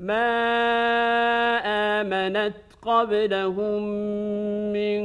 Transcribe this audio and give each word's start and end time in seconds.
ما 0.00 0.40
آمنت 2.00 2.54
قبلهم 2.82 3.82
من 4.72 5.00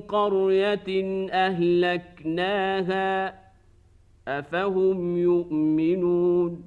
قرية 0.00 0.88
أهلكناها 1.32 3.34
أفهم 4.28 5.18
يؤمنون 5.18 6.62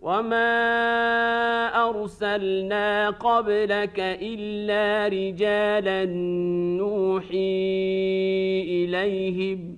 وما 0.00 0.48
أرسلنا 1.88 3.10
قبلك 3.10 4.00
إلا 4.00 5.08
رجالا 5.08 6.04
نوحي 6.78 7.58
إليهم 8.62 9.77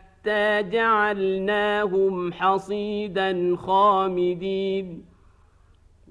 حتى 0.21 0.63
جعلناهم 0.63 2.33
حصيدا 2.33 3.55
خامدين. 3.57 5.05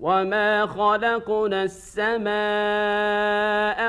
وما 0.01 0.67
خلقنا 0.67 1.63
السماء 1.63 2.31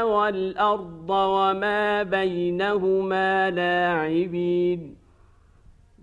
والارض 0.05 1.09
وما 1.09 2.03
بينهما 2.03 3.49
لاعبين. 3.49 4.95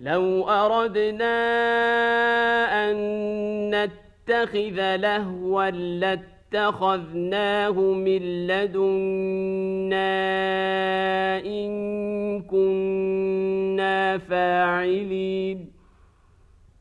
لو 0.01 0.49
اردنا 0.49 1.35
ان 2.91 2.97
نتخذ 3.71 4.97
لهوا 4.97 5.71
لاتخذناه 5.71 6.38
من 7.79 8.47
لدنا 8.47 8.99
إن 11.47 12.43
كنا 12.43 14.19
فاعلين. 14.19 15.73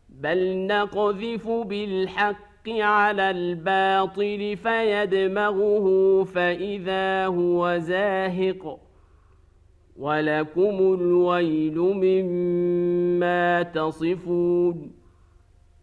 بل 0.10 0.68
نقذف 0.68 1.50
بالحق 1.50 2.70
على 2.70 3.32
الباطل 3.32 4.58
فيدمغه 4.58 6.24
فإذا 6.24 7.26
هو 7.26 7.78
زاهق. 7.78 8.80
ولكم 9.98 10.94
الويل 10.94 11.80
مما 11.80 13.64
تصفون. 13.64 14.97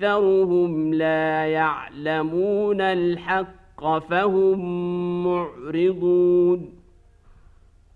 أكثرهم 0.00 0.94
لا 0.94 1.46
يعلمون 1.46 2.80
الحق 2.80 3.98
فهم 3.98 4.60
معرضون. 5.24 6.80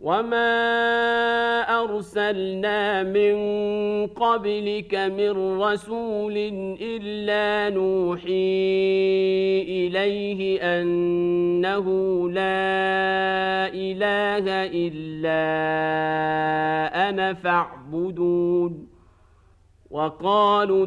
وما 0.00 0.50
ارسلنا 1.84 3.02
من 3.02 3.36
قبلك 4.06 4.94
من 4.94 5.60
رسول 5.60 6.36
الا 6.80 7.74
نوحي 7.74 8.28
اليه 9.68 10.60
انه 10.62 11.86
لا 12.30 13.68
اله 13.74 14.46
الا 14.66 15.40
أنا 17.08 17.34
فاعبدون. 17.34 18.88
وقالوا 19.90 20.86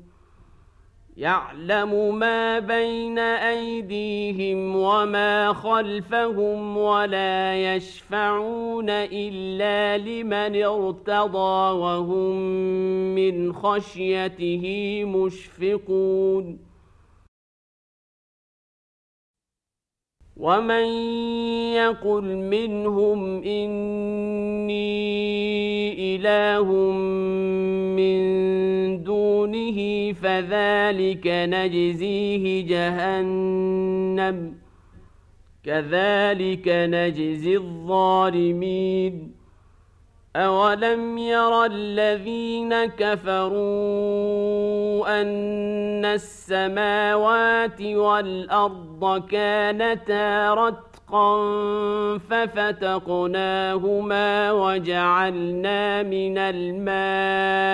يعلم 1.21 2.19
ما 2.19 2.59
بين 2.59 3.19
أيديهم 3.19 4.75
وما 4.75 5.53
خلفهم 5.53 6.77
ولا 6.77 7.75
يشفعون 7.75 8.89
إلا 8.89 9.97
لمن 9.97 10.63
ارتضى 10.63 11.77
وهم 11.79 12.35
من 13.15 13.53
خشيته 13.53 14.65
مشفقون. 15.05 16.59
ومن 20.37 20.85
يقل 21.73 22.23
منهم 22.37 23.43
اني 23.43 24.81
اله 26.15 26.71
من 27.97 28.21
دونه 29.71 30.13
فذلك 30.13 31.27
نجزيه 31.27 32.67
جهنم. 32.67 34.57
كذلك 35.65 36.67
نجزي 36.67 37.57
الظالمين. 37.57 39.41
أولم 40.35 41.17
ير 41.17 41.65
الذين 41.65 42.85
كفروا 42.85 43.61
أن 45.21 46.05
السماوات 46.05 47.81
والأرض 47.81 49.27
كانتا 49.27 50.53
رتقا 50.53 50.90
ففتقناهما 52.29 53.81
وجعلنا 54.51 56.03
من 56.03 56.37
الماء 56.37 57.71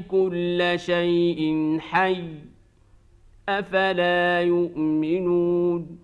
كل 0.00 0.72
شيء 0.76 1.76
حي 1.80 2.24
أفلا 3.48 4.40
يؤمنون 4.40 6.03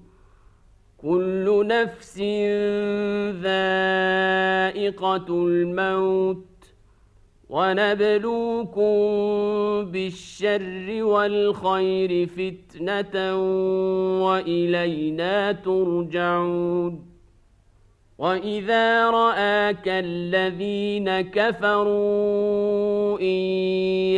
كل 1.01 1.67
نفس 1.67 2.17
ذائقة 3.41 5.27
الموت 5.29 6.45
ونبلوكم 7.49 8.91
بالشر 9.91 11.03
والخير 11.03 12.27
فتنة 12.27 13.35
وإلينا 14.25 15.51
ترجعون 15.51 17.05
وإذا 18.17 19.09
رآك 19.09 19.87
الذين 19.87 21.21
كفروا 21.21 23.19
إن 23.21 24.17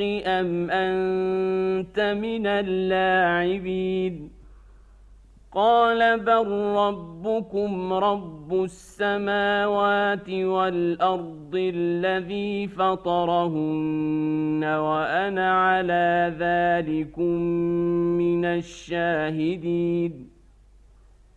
أم 0.00 0.70
أنت 0.70 2.00
من 2.00 2.46
اللاعبين؟ 2.46 4.30
قال 5.52 6.20
بل 6.20 6.48
ربكم 6.76 7.92
رب 7.92 8.64
السماوات 8.64 10.30
والأرض 10.30 11.54
الذي 11.54 12.68
فطرهن 12.68 14.64
وأنا 14.64 15.52
على 15.52 16.34
ذلكم 16.38 17.42
من 18.18 18.44
الشاهدين. 18.44 20.37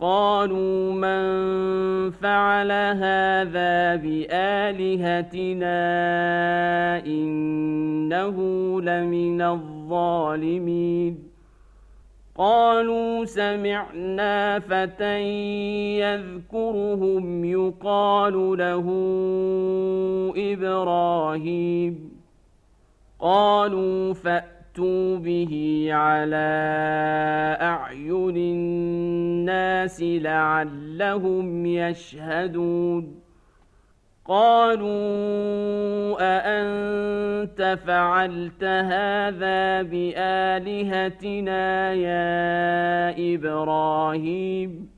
قالوا 0.00 0.92
من 0.92 1.22
فعل 2.10 2.70
هذا 2.72 3.96
بآلهتنا 3.96 5.76
إنه 7.06 8.36
لمن 8.80 9.42
الظالمين. 9.42 11.28
قالوا 12.36 13.24
سمعنا 13.24 14.58
فتى 14.58 15.22
يذكرهم 15.98 17.44
يقال 17.44 18.58
له 18.58 18.86
إبراهيم. 20.36 22.10
قالوا 23.20 24.14
فأ 24.14 24.57
فأتوا 24.78 25.18
به 25.18 25.88
على 25.90 27.56
أعين 27.60 28.36
الناس 28.36 30.02
لعلهم 30.02 31.66
يشهدون. 31.66 33.20
قالوا 34.24 36.16
أأنت 36.20 37.78
فعلت 37.86 38.64
هذا 38.64 39.82
بآلهتنا 39.82 41.64
يا 41.92 43.34
إبراهيم؟ 43.34 44.97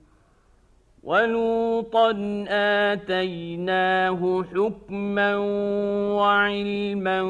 ولوطا 1.03 2.11
اتيناه 2.49 4.43
حكما 4.43 5.37
وعلما 6.15 7.21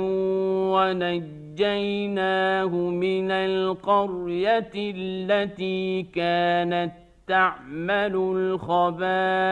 ونجيناه 0.76 2.68
من 2.76 3.32
القريه 3.32 4.72
التي 4.76 6.04
كانت 6.04 6.92
تعمل 7.28 8.16
الخبائث 8.16 9.52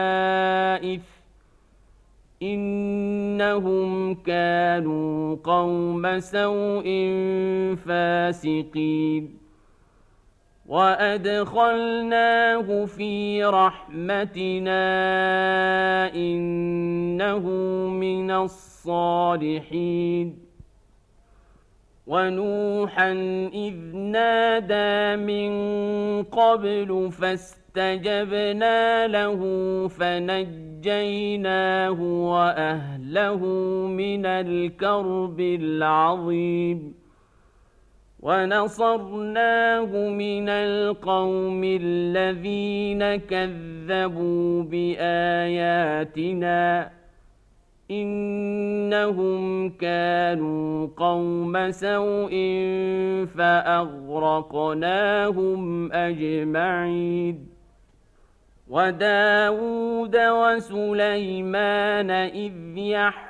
انهم 2.42 4.14
كانوا 4.14 5.36
قوم 5.44 6.18
سوء 6.18 6.84
فاسقين 7.86 9.40
وادخلناه 10.70 12.66
في 12.84 13.44
رحمتنا 13.44 14.84
انه 16.14 17.48
من 17.88 18.30
الصالحين 18.30 20.38
ونوحا 22.06 23.12
اذ 23.54 23.96
نادى 23.96 25.16
من 25.16 25.52
قبل 26.22 27.10
فاستجبنا 27.12 29.06
له 29.06 29.40
فنجيناه 29.88 32.02
واهله 32.02 33.46
من 33.86 34.26
الكرب 34.26 35.40
العظيم 35.40 36.99
ونصرناه 38.22 40.08
من 40.08 40.48
القوم 40.48 41.62
الذين 41.64 43.16
كذبوا 43.16 44.62
بآياتنا 44.62 46.10
إنهم 47.90 49.70
كانوا 49.70 50.88
قوم 50.96 51.70
سوء 51.70 52.30
فأغرقناهم 53.36 54.72
أجمعين 55.92 57.48
وداود 58.68 60.16
وسليمان 60.16 62.10
إذ 62.10 62.52
يحكمون 62.76 63.29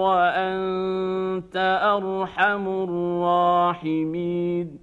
وأنت 0.00 1.56
أرحم 1.82 2.68
الراحمين. 2.68 4.78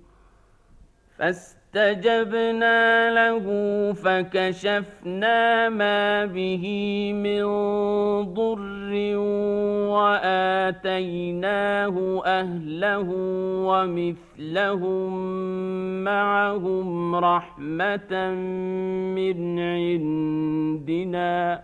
فاستجبنا 1.18 3.10
له 3.10 3.46
فكشفنا 3.94 5.70
ما 5.70 6.26
به 6.26 6.66
من 7.14 7.44
ضر 8.34 9.16
وآتيناه 9.94 11.96
أهله 12.26 13.08
ومثلهم 13.68 15.12
معهم 16.04 17.16
رحمة 17.16 18.32
من 19.16 19.60
عندنا. 19.60 21.64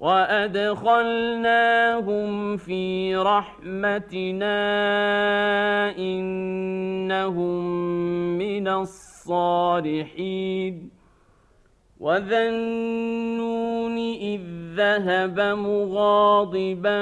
وادخلناهم 0.00 1.46
في 2.56 3.16
رحمتنا 3.16 4.58
انهم 5.98 7.64
من 8.38 8.68
الصالحين 8.68 10.16
وذا 12.00 12.48
النون 12.48 13.98
اذ 13.98 14.40
ذهب 14.76 15.40
مغاضبا 15.40 16.98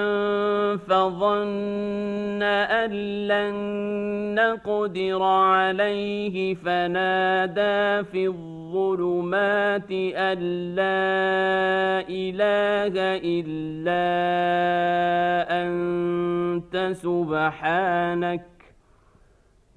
فظن 0.77 2.43
ان 2.43 2.91
لن 3.29 3.55
نقدر 4.35 5.23
عليه 5.23 6.55
فنادى 6.55 8.05
في 8.13 8.27
الظلم 8.27 8.55
الظلمات 8.75 9.91
أن 10.19 10.39
لا 10.75 12.03
إله 12.11 12.95
إلا 13.23 14.07
أنت 15.63 16.75
سبحانك 16.93 18.54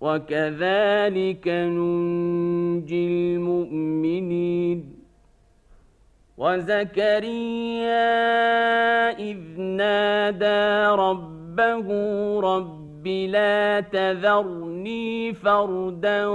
وكذلك 0.00 1.48
ننجي 1.48 3.06
المؤمنين. 3.06 4.98
وزكريا 6.38 8.08
إذ 9.18 9.60
نادى 9.60 10.96
ربه 11.00 11.88
رب 12.40 13.06
لا 13.06 13.80
تذرني 13.80 15.32
فردا 15.32 16.26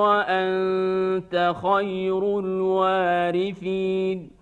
وأنت 0.00 1.54
خير 1.62 2.38
الوارثين. 2.38 4.41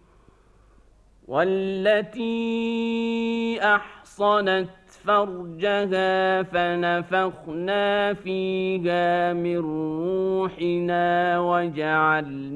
والتي 1.31 2.29
أحصنت 3.63 4.69
فرجها 5.03 6.43
فنفخنا 6.43 8.13
فيها 8.13 9.33
من 9.33 9.57
روحنا 9.57 11.39
وجعلناها 11.39 12.55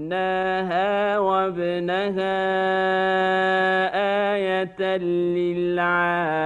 وابنها 1.20 2.36
آية 4.36 4.98
للعالمين. 5.38 6.46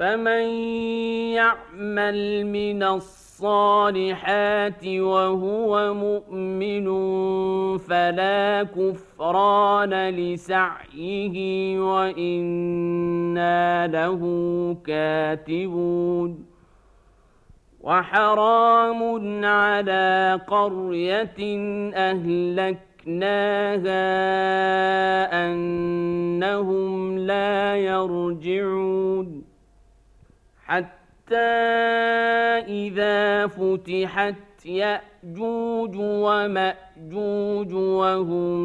فمن 0.00 0.44
يعمل 1.36 2.46
من 2.46 2.82
الصالحات 2.82 4.86
وهو 4.86 5.94
مؤمن 5.94 6.86
فلا 7.78 8.62
كفران 8.62 10.08
لسعيه 10.08 11.36
وإنا 11.80 13.86
له 13.86 14.20
كاتبون 14.86 16.44
وحرام 17.80 19.00
على 19.44 20.40
قرية 20.48 21.58
أهلكناها 21.94 22.80
إذا 32.68 33.46
فتحت 33.46 34.66
يأجوج 34.66 35.96
ومأجوج 35.96 37.72
وهم 37.74 38.60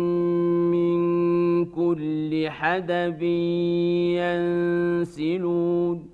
من 0.72 1.66
كل 1.66 2.50
حدب 2.50 3.22
ينسلون 5.02 6.10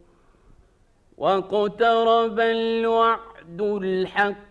واقترب 1.17 2.39
الوعد 2.39 3.61
الحق 3.61 4.50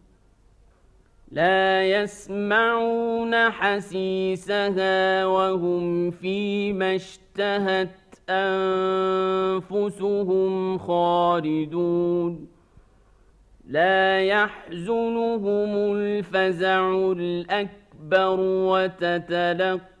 لا 1.31 1.83
يسمعون 1.83 3.35
حسيسها 3.49 5.25
وهم 5.25 6.11
فيما 6.11 6.95
اشتهت 6.95 7.89
أنفسهم 9.59 10.77
خالدون. 10.77 12.47
لا 13.67 14.21
يحزنهم 14.21 15.93
الفزع 15.95 17.11
الأكبر 17.11 18.39
وتتلقى 18.39 20.00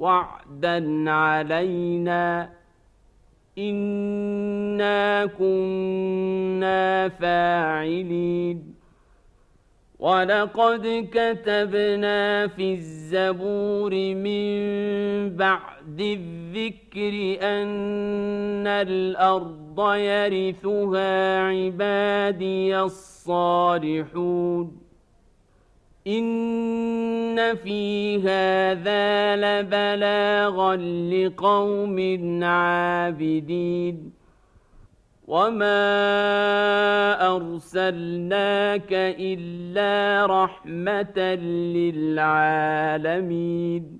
وعدا 0.00 1.10
علينا 1.10 2.50
انا 3.58 5.26
كنا 5.26 7.08
فاعلين 7.08 8.74
ولقد 9.98 11.08
كتبنا 11.12 12.46
في 12.46 12.74
الزبور 12.74 13.90
من 14.14 14.56
بعد 15.36 16.00
الذكر 16.00 17.38
ان 17.42 18.66
الأرض 18.66 19.94
يرثها 19.94 21.40
عبادي 21.40 22.80
الصالحون 22.80 24.89
إن 26.06 27.56
في 27.56 28.16
هذا 28.18 29.36
لبلاغا 29.36 30.76
لقوم 31.12 31.98
عابدين 32.44 34.12
وما 35.28 35.76
أرسلناك 37.36 38.92
إلا 38.92 40.26
رحمة 40.26 41.18
للعالمين 42.96 43.99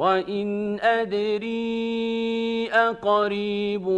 وإن 0.00 0.80
أدري 0.80 2.70
أقريب 2.72 3.88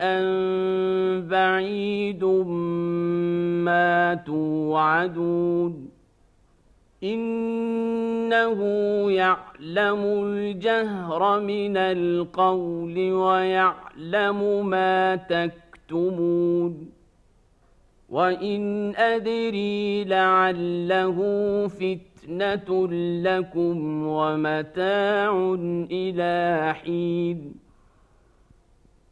أم 0.00 1.28
بعيد 1.28 2.24
ما 3.64 4.14
توعدون 4.14 5.88
إنه 7.04 8.60
يعلم 9.12 10.02
الجهر 10.24 11.40
من 11.40 11.76
القول 11.76 13.12
ويعلم 13.12 14.66
ما 14.66 15.16
تكتمون 15.16 16.90
وإن 18.08 18.94
أدري 18.96 20.04
لعله 20.04 21.18
فتنة 22.20 22.88
لكم 23.22 24.06
ومتاع 24.06 25.54
إلى 25.90 26.74
حين 26.74 27.54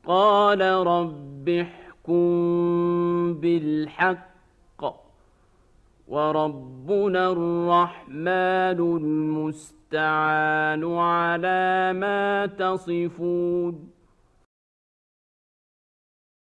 قال 0.06 0.60
رب 0.86 1.48
احكم 1.48 3.34
بالحق 3.34 4.28
وربنا 6.08 7.32
الرحمن 7.32 8.78
المستعان 8.96 10.84
على 10.96 11.92
ما 11.92 12.46
تصفون 12.46 13.97